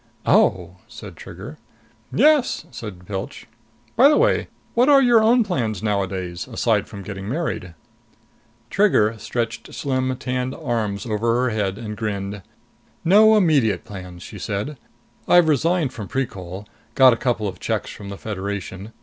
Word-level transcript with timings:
"Oh," 0.25 0.77
said 0.87 1.15
Trigger. 1.15 1.59
"Yes," 2.11 2.65
said 2.71 3.05
Pilch. 3.05 3.45
"By 3.95 4.09
the 4.09 4.17
way, 4.17 4.47
what 4.73 4.89
are 4.89 4.99
your 4.99 5.21
own 5.21 5.43
plans 5.43 5.83
nowadays? 5.83 6.47
Aside 6.47 6.87
from 6.87 7.03
getting 7.03 7.29
married." 7.29 7.75
Trigger 8.71 9.13
stretched 9.19 9.75
slim 9.75 10.15
tanned 10.17 10.55
arms 10.55 11.05
over 11.05 11.39
her 11.43 11.51
head 11.51 11.77
and 11.77 11.95
grinned. 11.95 12.41
"No 13.05 13.37
immediate 13.37 13.85
plans!" 13.85 14.23
she 14.23 14.39
said. 14.39 14.79
"I've 15.27 15.47
resigned 15.47 15.93
from 15.93 16.07
Precol. 16.07 16.65
Got 16.95 17.13
a 17.13 17.15
couple 17.15 17.47
of 17.47 17.59
checks 17.59 17.91
from 17.91 18.09
the 18.09 18.17
Federation. 18.17 18.93